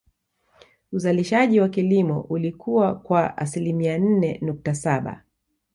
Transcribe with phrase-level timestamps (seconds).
[0.91, 5.23] Uzalishaji wa kilimo ulikua kwa asilimia nne nukta Saba